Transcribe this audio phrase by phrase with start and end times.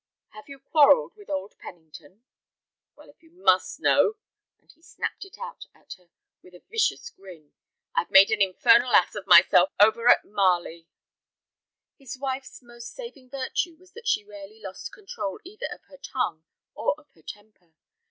[0.29, 2.23] "Have you quarrelled with old Pennington?"
[2.95, 4.15] "Well, if you must know,"
[4.59, 6.09] and he snapped it out at her
[6.41, 7.53] with a vicious grin;
[7.93, 10.87] "I've made an infernal ass of myself over at Marley."
[11.97, 16.45] His wife's most saving virtue was that she rarely lost control either of her tongue
[16.73, 17.73] or of her temper.